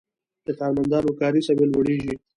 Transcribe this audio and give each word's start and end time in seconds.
د 0.45 0.47
کارمندانو 0.59 1.17
کاري 1.19 1.41
سویه 1.47 1.65
لوړیږي. 1.71 2.13